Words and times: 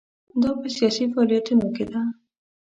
دا 0.41 0.49
په 0.59 0.67
سیاسي 0.75 1.05
فعالیتونو 1.13 1.67
کې 1.75 1.85
ده. 1.91 2.01